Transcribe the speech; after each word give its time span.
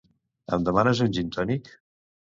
Em 0.57 0.63
demanes 0.69 1.03
un 1.07 1.13
gin 1.19 1.31
tònic? 1.37 1.73